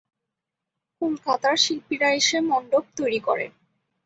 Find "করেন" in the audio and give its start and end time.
3.19-3.51